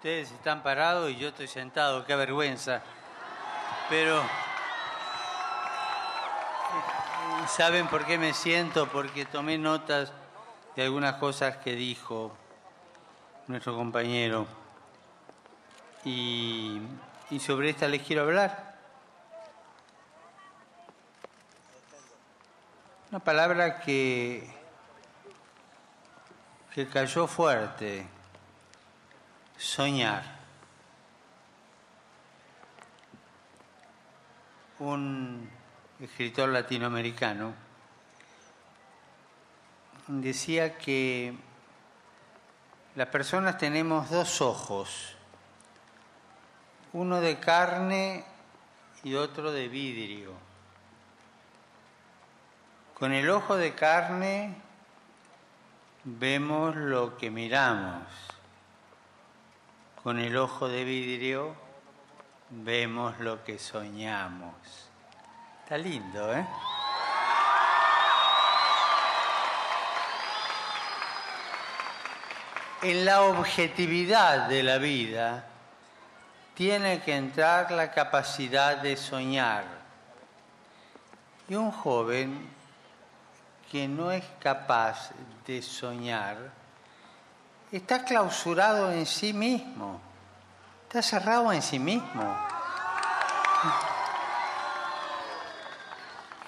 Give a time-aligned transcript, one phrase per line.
[0.00, 2.80] Ustedes están parados y yo estoy sentado, qué vergüenza.
[3.90, 4.22] Pero
[7.46, 8.88] ¿saben por qué me siento?
[8.88, 10.10] Porque tomé notas
[10.74, 12.34] de algunas cosas que dijo
[13.46, 14.46] nuestro compañero.
[16.02, 16.80] Y,
[17.38, 18.78] sobre esta les quiero hablar.
[23.10, 24.50] Una palabra que,
[26.74, 28.19] que cayó fuerte
[29.60, 30.24] soñar.
[34.78, 35.50] Un
[36.00, 37.52] escritor latinoamericano
[40.08, 41.34] decía que
[42.94, 45.14] las personas tenemos dos ojos,
[46.94, 48.24] uno de carne
[49.04, 50.32] y otro de vidrio.
[52.94, 54.54] Con el ojo de carne
[56.04, 58.04] vemos lo que miramos
[60.02, 61.54] con el ojo de vidrio
[62.48, 64.54] vemos lo que soñamos.
[65.62, 66.46] Está lindo, ¿eh?
[72.82, 75.44] En la objetividad de la vida
[76.54, 79.64] tiene que entrar la capacidad de soñar.
[81.46, 82.48] Y un joven
[83.70, 85.10] que no es capaz
[85.46, 86.59] de soñar,
[87.72, 90.00] está clausurado en sí mismo,
[90.82, 92.36] está cerrado en sí mismo.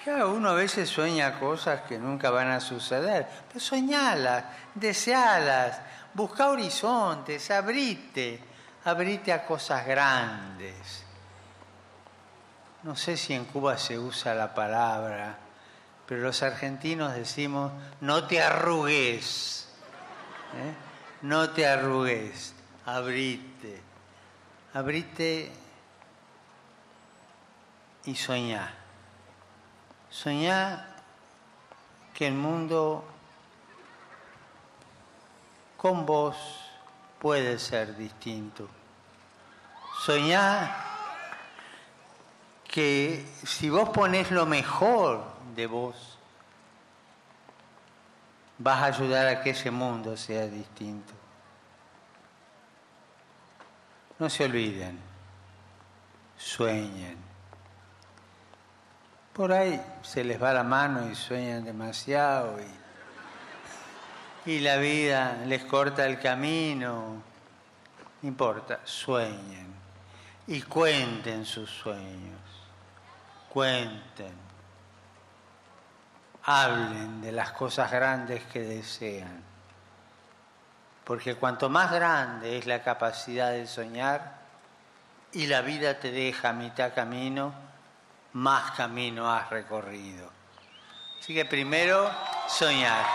[0.05, 4.43] Ya uno a veces sueña cosas que nunca van a suceder, pero soñalas,
[4.75, 5.79] desealas,
[6.13, 8.43] busca horizontes, abrite,
[8.83, 11.05] abrite a cosas grandes.
[12.83, 15.37] No sé si en Cuba se usa la palabra,
[16.05, 19.69] pero los argentinos decimos, no te arrugues.
[20.55, 20.92] ¿eh?
[21.23, 22.53] No te arrugues,
[22.85, 23.81] abrite,
[24.73, 25.51] abrite
[28.03, 28.73] y soñá.
[30.09, 30.85] Soñá
[32.13, 33.05] que el mundo
[35.77, 36.35] con vos
[37.19, 38.67] puede ser distinto.
[40.05, 40.75] Soñá
[42.67, 45.23] que si vos pones lo mejor
[45.55, 46.12] de vos,
[48.57, 51.13] vas a ayudar a que ese mundo sea distinto.
[54.19, 54.99] No se olviden,
[56.37, 57.17] sueñen.
[59.33, 62.57] Por ahí se les va la mano y sueñan demasiado
[64.45, 67.23] y, y la vida les corta el camino.
[68.21, 69.73] No importa, sueñen
[70.47, 72.39] y cuenten sus sueños.
[73.49, 74.52] Cuenten
[76.45, 79.43] hablen de las cosas grandes que desean.
[81.03, 84.39] Porque cuanto más grande es la capacidad de soñar
[85.33, 87.53] y la vida te deja a mitad camino,
[88.33, 90.31] más camino has recorrido.
[91.19, 92.09] Así que primero,
[92.47, 93.05] soñar.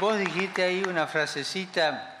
[0.00, 2.16] Vos dijiste ahí una frasecita,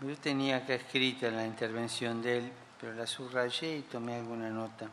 [0.00, 4.50] yo tenía que escrita en la intervención de él, pero la subrayé y tomé alguna
[4.50, 4.88] nota.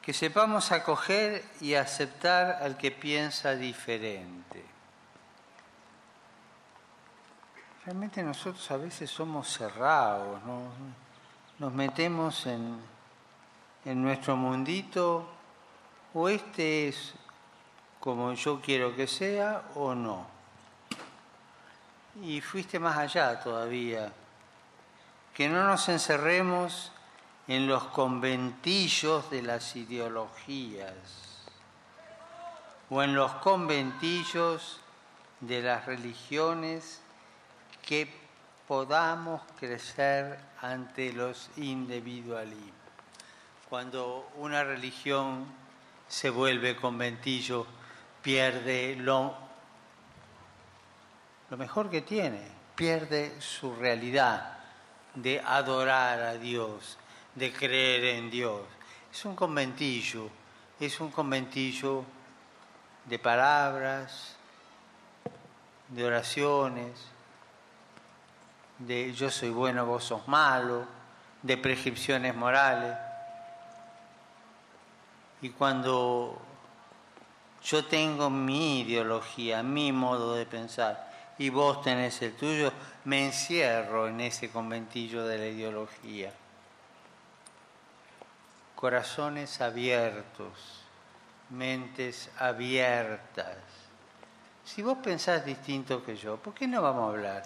[0.00, 4.64] Que sepamos acoger y aceptar al que piensa diferente.
[7.84, 10.40] Realmente nosotros a veces somos cerrados,
[11.58, 12.78] nos metemos en,
[13.84, 15.28] en nuestro mundito,
[16.14, 17.14] o este es
[17.98, 20.26] como yo quiero que sea o no.
[22.22, 24.12] Y fuiste más allá todavía
[25.34, 26.92] que no nos encerremos
[27.46, 30.94] en los conventillos de las ideologías
[32.88, 34.80] o en los conventillos
[35.40, 37.00] de las religiones
[37.82, 38.12] que
[38.68, 42.70] podamos crecer ante los individualismos.
[43.68, 45.46] Cuando una religión
[46.08, 47.66] se vuelve conventillo,
[48.22, 49.34] pierde lo,
[51.50, 52.42] lo mejor que tiene,
[52.76, 54.59] pierde su realidad
[55.14, 56.96] de adorar a Dios,
[57.34, 58.60] de creer en Dios.
[59.12, 60.28] Es un conventillo,
[60.78, 62.04] es un conventillo
[63.04, 64.36] de palabras,
[65.88, 66.92] de oraciones,
[68.78, 70.86] de yo soy bueno, vos sos malo,
[71.42, 72.96] de prescripciones morales.
[75.42, 76.40] Y cuando
[77.62, 81.09] yo tengo mi ideología, mi modo de pensar,
[81.40, 82.70] y vos tenés el tuyo,
[83.06, 86.32] me encierro en ese conventillo de la ideología.
[88.76, 90.80] Corazones abiertos
[91.50, 93.56] mentes abiertas.
[94.64, 97.42] Si vos pensás distinto que yo, ¿por qué no vamos a hablar?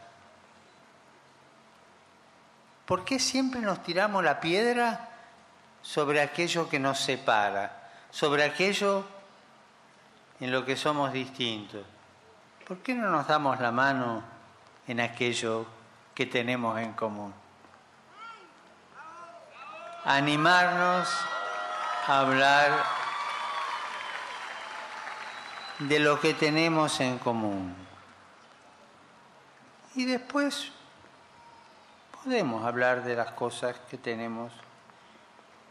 [2.84, 5.08] ¿Por qué siempre nos tiramos la piedra
[5.80, 9.04] sobre aquello que nos separa, sobre aquello
[10.40, 11.93] en lo que somos distintos?
[12.66, 14.22] ¿Por qué no nos damos la mano
[14.86, 15.66] en aquello
[16.14, 17.34] que tenemos en común?
[20.04, 21.08] Animarnos
[22.06, 22.72] a hablar
[25.80, 27.74] de lo que tenemos en común.
[29.94, 30.72] Y después
[32.22, 34.50] podemos hablar de las cosas que tenemos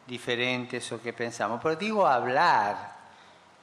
[0.06, 1.60] diferentes o que pensamos.
[1.64, 2.93] Pero digo hablar,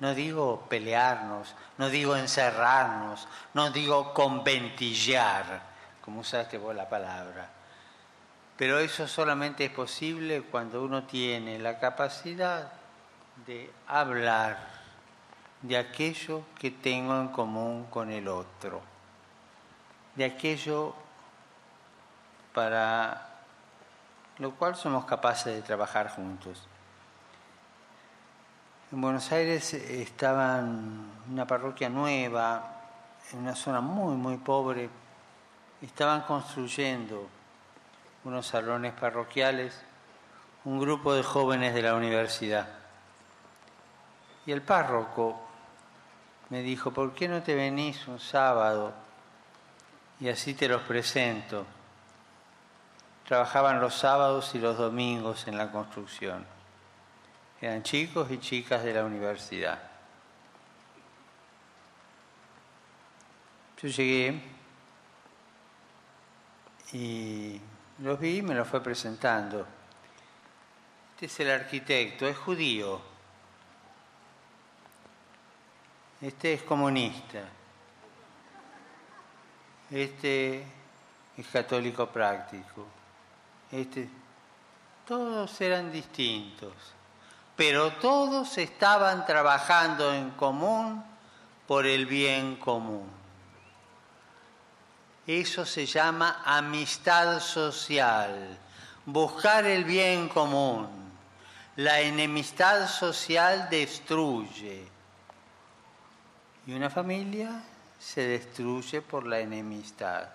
[0.01, 5.63] no digo pelearnos, no digo encerrarnos, no digo conventillar,
[6.01, 7.49] como usaste vos la palabra.
[8.57, 12.73] Pero eso solamente es posible cuando uno tiene la capacidad
[13.47, 14.59] de hablar
[15.63, 18.81] de aquello que tengo en común con el otro,
[20.15, 20.95] de aquello
[22.55, 23.31] para
[24.39, 26.67] lo cual somos capaces de trabajar juntos.
[28.93, 32.75] En Buenos Aires estaba en una parroquia nueva,
[33.33, 34.91] en una zona muy, muy pobre.
[35.81, 37.29] Estaban construyendo
[38.25, 39.81] unos salones parroquiales,
[40.65, 42.69] un grupo de jóvenes de la universidad.
[44.45, 45.41] Y el párroco
[46.49, 48.93] me dijo, ¿por qué no te venís un sábado
[50.19, 51.65] y así te los presento?
[53.25, 56.60] Trabajaban los sábados y los domingos en la construcción.
[57.61, 59.79] Eran chicos y chicas de la universidad.
[63.83, 64.41] Yo llegué
[66.93, 67.61] y
[67.99, 69.67] los vi y me los fue presentando.
[71.13, 73.01] Este es el arquitecto, es judío.
[76.21, 77.43] Este es comunista.
[79.91, 80.65] Este
[81.37, 82.87] es católico práctico.
[83.73, 84.09] Este,
[85.07, 86.73] todos eran distintos,
[87.61, 91.05] pero todos estaban trabajando en común
[91.67, 93.07] por el bien común.
[95.27, 98.59] Eso se llama amistad social,
[99.05, 100.89] buscar el bien común.
[101.77, 104.89] La enemistad social destruye
[106.67, 107.63] y una familia
[107.99, 110.31] se destruye por la enemistad.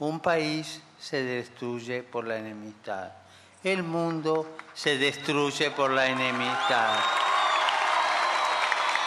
[0.00, 3.12] Un país se destruye por la enemistad.
[3.64, 6.94] El mundo se destruye por la enemistad.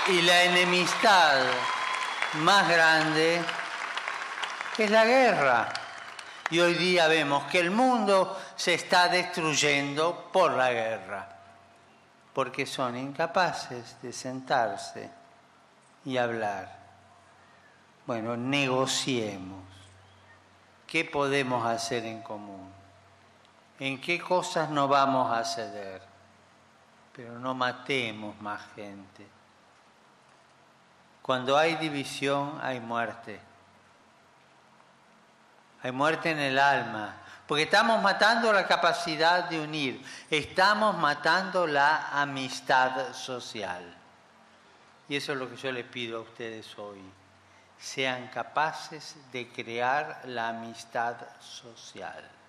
[0.08, 1.46] Y la enemistad
[2.40, 3.42] más grande
[4.78, 5.70] es la guerra.
[6.50, 11.30] Y hoy día vemos que el mundo se está destruyendo por la guerra,
[12.34, 15.10] porque son incapaces de sentarse
[16.04, 16.78] y hablar.
[18.06, 19.64] Bueno, negociemos.
[20.88, 22.71] ¿Qué podemos hacer en común?
[23.82, 26.04] ¿En qué cosas no vamos a ceder?
[27.14, 29.28] Pero no matemos más gente.
[31.24, 33.40] Cuando hay división hay muerte.
[35.82, 37.16] Hay muerte en el alma.
[37.48, 40.06] Porque estamos matando la capacidad de unir.
[40.30, 43.84] Estamos matando la amistad social.
[45.10, 47.02] Y eso es lo que yo les pido a ustedes hoy.
[47.80, 52.41] Sean capaces de crear la amistad social.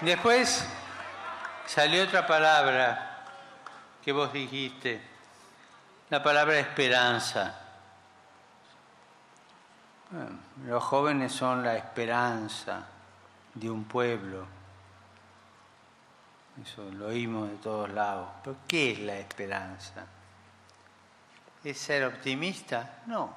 [0.00, 0.66] Después
[1.66, 3.24] salió otra palabra
[4.02, 5.00] que vos dijiste,
[6.10, 7.60] la palabra esperanza.
[10.66, 12.86] Los jóvenes son la esperanza
[13.54, 14.46] de un pueblo.
[16.62, 18.28] Eso lo oímos de todos lados.
[18.42, 20.06] Pero ¿qué es la esperanza?
[21.62, 23.02] ¿Es ser optimista?
[23.06, 23.32] No.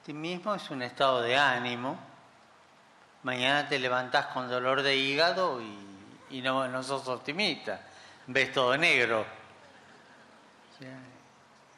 [0.00, 2.11] Optimismo es un estado de ánimo.
[3.22, 7.80] Mañana te levantás con dolor de hígado y, no, no sos optimista.
[8.26, 9.24] Ves todo negro.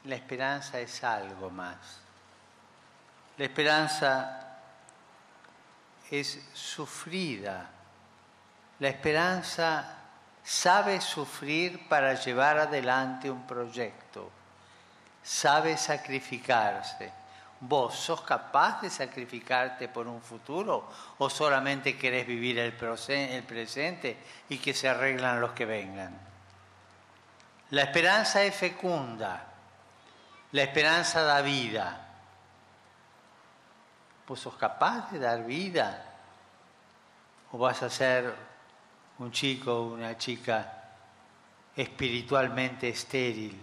[0.05, 1.77] la esperanza es algo más.
[3.37, 4.59] La esperanza
[6.11, 7.69] es sufrida.
[8.79, 9.97] La esperanza
[10.43, 14.31] sabe sufrir para llevar adelante un proyecto.
[15.23, 17.24] Sabe sacrificarse.
[17.67, 24.19] ¿Vos sos capaz de sacrificarte por un futuro o solamente querés vivir el, presente
[24.51, 26.15] y que se arreglan los que vengan?
[27.71, 29.47] La esperanza es fecunda.
[30.53, 32.07] La esperanza da vida.
[34.29, 36.05] ¿Vos sos capaz de dar vida?
[37.53, 38.35] ¿O vas a ser
[39.21, 40.83] un chico o una chica
[41.75, 43.59] espiritualmente estéril,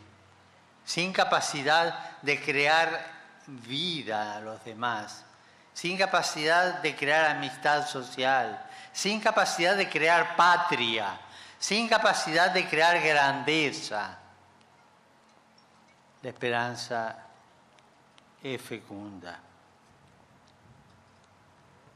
[0.84, 3.21] sin capacidad de crear
[3.60, 5.26] vida a los demás,
[5.74, 11.20] sin capacidad de crear amistad social, sin capacidad de crear patria,
[11.60, 14.18] sin capacidad de crear grandeza.
[16.22, 17.18] La esperanza
[18.42, 19.40] es fecunda.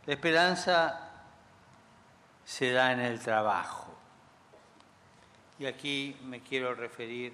[0.06, 1.00] La esperanza
[2.44, 3.94] se da en el trabajo.
[5.58, 7.34] Y aquí me quiero referir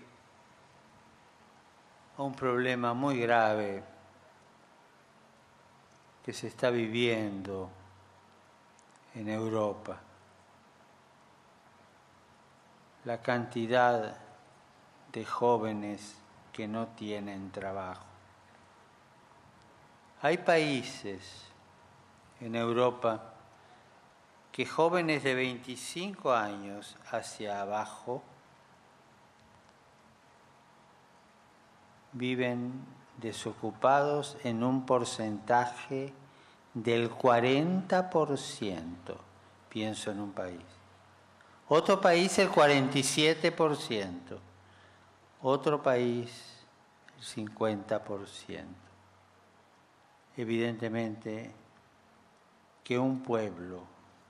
[2.18, 3.91] a un problema muy grave
[6.24, 7.70] que se está viviendo
[9.16, 10.00] en Europa.
[13.06, 14.18] La cantidad
[15.12, 16.18] de jóvenes
[16.54, 18.06] que no tienen trabajo.
[20.22, 21.46] Hay países
[22.40, 23.34] en Europa
[24.52, 28.22] que jóvenes de 25 años hacia abajo
[32.14, 32.86] viven
[33.22, 36.14] desocupados en un porcentaje
[36.74, 38.90] del 40%,
[39.70, 40.62] pienso en un país.
[41.68, 44.38] Otro país el 47%,
[45.42, 46.66] otro país
[47.18, 48.66] el 50%.
[50.38, 51.54] Evidentemente
[52.84, 53.84] que un pueblo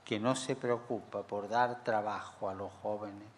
[0.04, 3.28] que no se preocupa por dar trabajo a los jóvenes,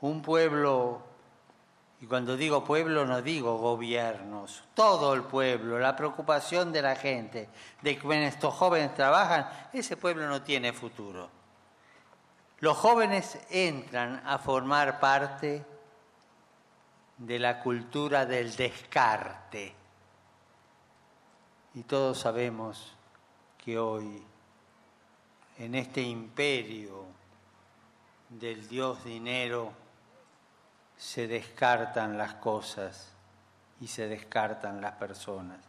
[0.00, 1.02] un pueblo,
[2.00, 7.48] y cuando digo pueblo no digo gobiernos, todo el pueblo, la preocupación de la gente
[7.82, 11.28] de que estos jóvenes trabajan, ese pueblo no tiene futuro.
[12.60, 15.64] Los jóvenes entran a formar parte
[17.16, 19.74] de la cultura del descarte.
[21.74, 22.96] Y todos sabemos
[23.58, 24.22] que hoy
[25.58, 27.06] en este imperio
[28.28, 29.72] del Dios dinero
[30.98, 33.12] se descartan las cosas
[33.80, 35.60] y se descartan las personas.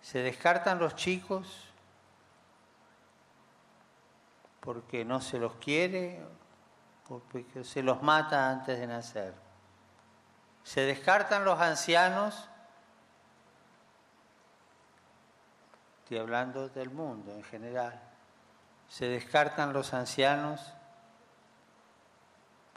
[0.00, 1.64] Se descartan los chicos
[4.60, 6.24] porque no se los quiere,
[7.08, 9.34] porque se los mata antes de nacer.
[10.62, 12.48] Se descartan los ancianos,
[16.02, 18.00] estoy hablando del mundo en general,
[18.88, 20.74] se descartan los ancianos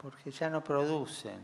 [0.02, 1.40] porque ya no producen.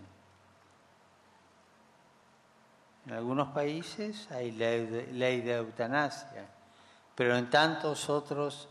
[3.06, 6.46] En algunos países hay ley de, eutanasia,
[7.14, 8.68] pero en tantos otros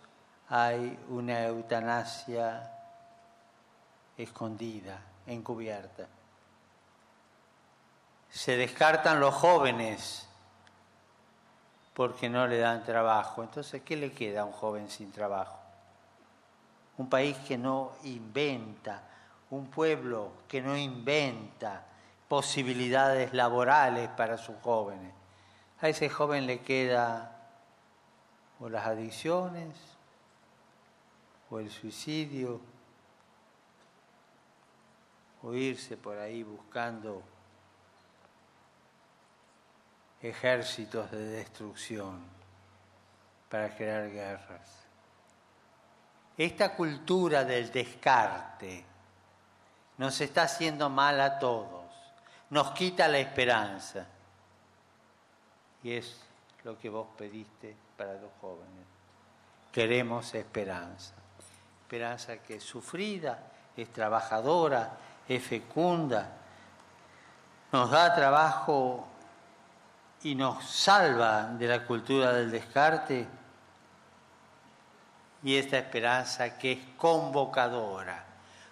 [0.50, 2.72] hay una eutanasia
[4.18, 6.08] escondida, encubierta.
[8.30, 10.28] Se descartan los jóvenes
[11.94, 13.42] porque no le dan trabajo.
[13.42, 15.58] Entonces, ¿qué le queda a un joven sin trabajo?
[16.98, 19.02] un país que no inventa,
[19.50, 21.86] un pueblo que no inventa
[22.28, 25.14] posibilidades laborales para sus jóvenes.
[25.80, 27.34] A ese joven le queda
[28.60, 29.76] o las adicciones,
[31.50, 32.60] o el suicidio,
[35.44, 37.24] o irse por ahí buscando
[40.22, 42.22] ejércitos de destrucción
[43.50, 44.88] para crear guerras.
[46.38, 48.97] Esta cultura del descarte
[49.98, 51.86] nos está haciendo mal a todos,
[52.50, 54.06] nos quita la esperanza.
[55.84, 56.20] Y es
[56.64, 58.86] lo que vos pediste para los jóvenes.
[59.72, 61.14] Queremos esperanza.
[61.82, 63.40] Esperanza que es sufrida,
[63.76, 64.92] es trabajadora,
[65.28, 66.30] es fecunda,
[67.72, 69.08] nos da trabajo
[70.24, 73.28] y nos salva de la cultura del descarte
[75.44, 78.26] y esta esperanza que es convocadora,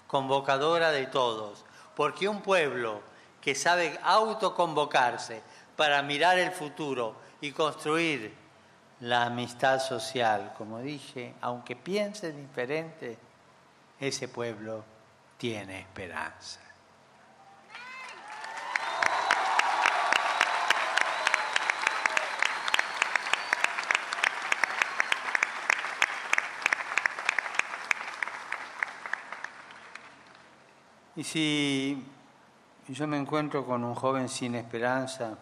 [0.08, 3.02] convocadora de todos, porque un pueblo
[3.42, 5.42] que sabe autoconvocarse
[5.76, 8.34] para mirar el futuro y construir
[9.02, 13.18] la amistad social, como dije, aunque piense diferente,
[14.00, 14.84] ese pueblo
[15.38, 16.65] tiene esperanza.
[31.16, 32.06] Y si
[32.90, 35.38] yo me encuentro con un joven sin esperanza,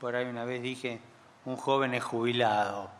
[0.00, 1.00] por ahí una vez dije,
[1.44, 2.90] un joven es jubilado.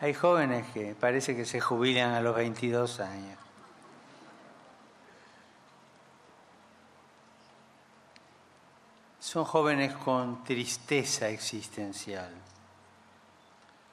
[0.00, 3.38] Hay jóvenes que parece que se jubilan a los 22 años.
[9.28, 12.30] son jóvenes con tristeza existencial.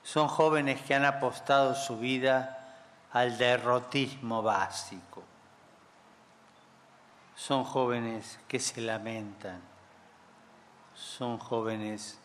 [0.02, 2.65] Son jóvenes que han apostado su vida
[3.16, 5.24] al derrotismo básico.
[7.34, 9.62] Son jóvenes que se lamentan.
[10.94, 12.20] Son jóvenes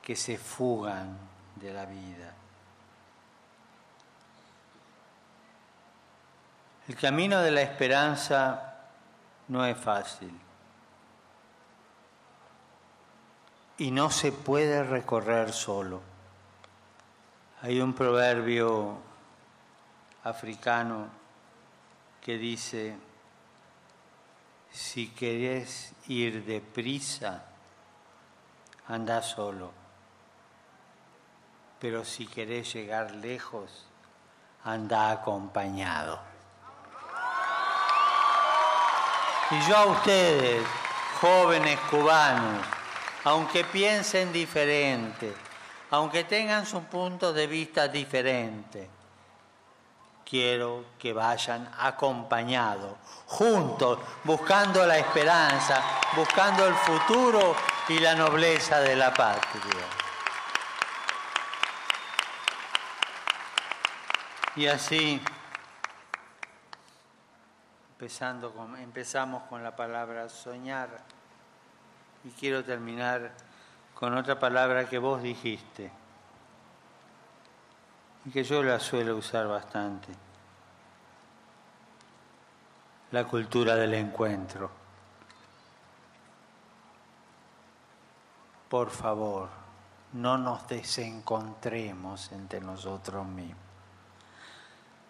[0.00, 1.18] que se fugan
[1.56, 2.32] de la vida.
[6.88, 8.78] El camino de la esperanza
[9.48, 10.32] no es fácil
[13.76, 16.00] y no se puede recorrer solo.
[17.60, 19.09] Hay un proverbio
[20.24, 21.08] africano
[22.20, 22.96] que dice,
[24.70, 27.44] si querés ir deprisa,
[28.88, 29.72] anda solo,
[31.78, 33.86] pero si querés llegar lejos,
[34.64, 36.20] anda acompañado.
[39.50, 40.64] Y yo a ustedes,
[41.20, 42.64] jóvenes cubanos,
[43.24, 45.34] aunque piensen diferente,
[45.90, 48.88] aunque tengan su punto de vista diferente,
[50.30, 52.96] quiero que vayan acompañados,
[53.26, 55.82] juntos, buscando la esperanza,
[56.14, 57.56] buscando el futuro
[57.88, 59.84] y la nobleza de la patria.
[64.54, 65.20] Y así,
[67.92, 70.90] empezando con, empezamos con la palabra soñar.
[72.22, 73.32] Y quiero terminar
[73.94, 75.90] con otra palabra que vos dijiste
[78.24, 80.12] y que yo la suelo usar bastante.
[83.12, 84.70] La cultura del encuentro.
[88.68, 89.48] Por favor,
[90.12, 93.58] no nos desencontremos entre nosotros mismos.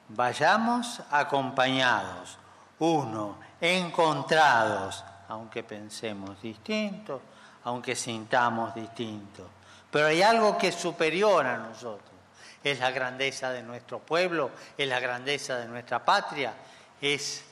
[0.08, 2.38] Vayamos acompañados,
[2.80, 7.20] uno, encontrados, aunque pensemos distinto,
[7.64, 9.48] aunque sintamos distinto.
[9.90, 12.19] Pero hay algo que es superior a nosotros.
[12.62, 16.52] Es la grandeza de nuestro pueblo, es la grandeza de nuestra patria,
[17.00, 17.42] es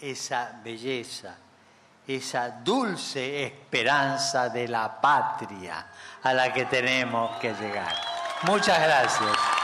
[0.00, 1.36] esa belleza,
[2.06, 5.86] esa dulce esperanza de la patria
[6.22, 7.94] a la que tenemos que llegar.
[8.44, 9.57] Muchas gracias.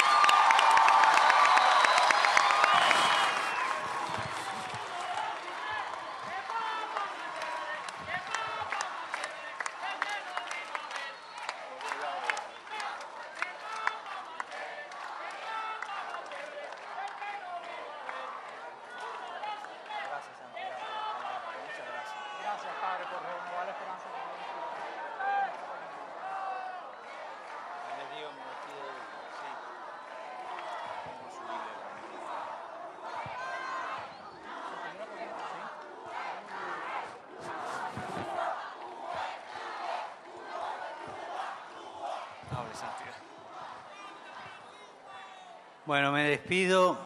[45.86, 46.96] Bueno, me despido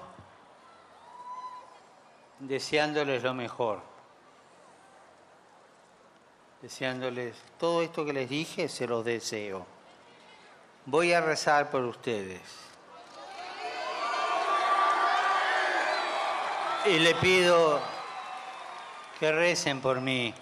[2.38, 3.80] deseándoles lo mejor,
[6.62, 9.66] deseándoles todo esto que les dije, se los deseo.
[10.86, 12.40] Voy a rezar por ustedes.
[16.86, 17.80] Y le pido
[19.18, 20.32] que recen por mí.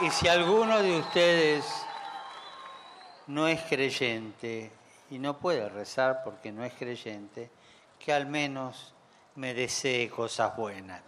[0.00, 1.64] Y si alguno de ustedes
[3.28, 4.81] no es creyente,
[5.12, 7.50] y no puede rezar porque no es creyente,
[7.98, 8.94] que al menos
[9.34, 11.02] me desee cosas buenas.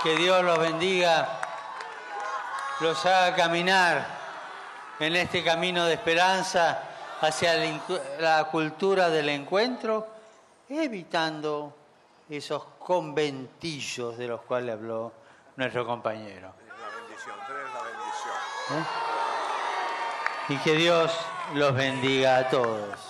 [0.00, 1.40] Que Dios los bendiga,
[2.78, 4.06] los haga caminar
[5.00, 6.84] en este camino de esperanza
[7.20, 7.52] hacia
[8.20, 10.06] la cultura del encuentro,
[10.68, 11.74] evitando
[12.28, 15.12] esos conventillos de los cuales habló
[15.56, 16.52] nuestro compañero.
[16.68, 18.34] La bendición, la bendición.
[18.70, 20.52] ¿Eh?
[20.54, 21.12] Y que Dios
[21.54, 23.05] los bendiga a todos.